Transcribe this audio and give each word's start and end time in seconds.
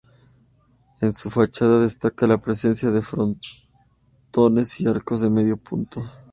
En 1.01 1.13
su 1.13 1.29
fachada 1.29 1.79
destaca 1.81 2.25
la 2.25 2.41
presencia 2.41 2.89
de 2.89 3.03
frontones 3.03 4.81
y 4.81 4.87
arcos 4.87 5.21
de 5.21 5.29
medio 5.29 5.57
punto. 5.57 6.01